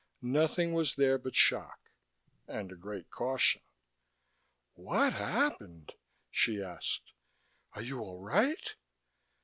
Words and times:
Nothing 0.23 0.73
was 0.73 0.95
there 0.95 1.19
but 1.19 1.35
shock, 1.35 1.77
and 2.47 2.71
a 2.71 2.75
great 2.75 3.11
caution. 3.11 3.61
"What 4.73 5.13
happened?" 5.13 5.93
she 6.31 6.59
asked. 6.59 7.13
"Are 7.73 7.83
you 7.83 7.99
all 7.99 8.19
right?" 8.19 8.73